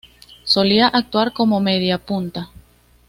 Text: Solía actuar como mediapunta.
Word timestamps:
Solía 0.43 0.87
actuar 0.87 1.31
como 1.31 1.59
mediapunta. 1.59 2.49